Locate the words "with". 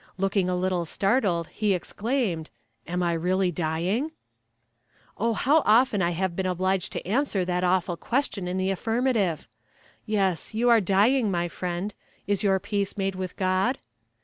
13.13-13.35